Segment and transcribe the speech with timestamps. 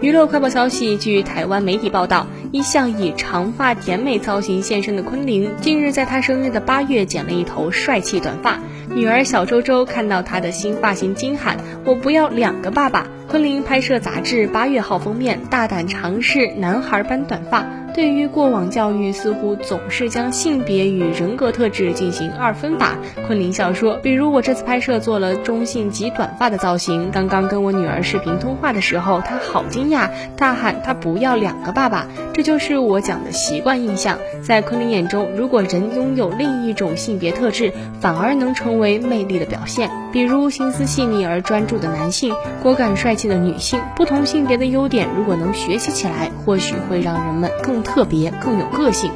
[0.00, 8.58] 娱乐快报消息：据台湾媒体报道，一向以长发甜美造型现身的昆凌，近日在她生日的八月剪了一头帅气短发。
[8.88, 17.66] 女儿小周周看到她的新发型，惊喊：“我不要两个爸爸！”昆凌拍摄杂志八月号封面，大胆尝试男孩般短发。
[17.94, 22.96] 对于过往教育，似乎总是将性别与人格特质进行二分法。
[23.26, 32.06] 昆凌笑说：“比如我这次拍摄做了中性及短发的造型，刚刚跟我女儿视频通话的时候，她好惊讶，大喊她不要两个爸爸。
[32.32, 34.18] 这就是我讲的习惯印象。
[34.40, 39.90] 在昆凌眼中，如果人拥有另一种性别特质，反而能成为魅力的表现。
[40.12, 49.12] 比如心思细腻而专注的男性，果敢帅气的女性，不同性别的优点，如果能学习起来，或许会让人们更。”特别更有个性。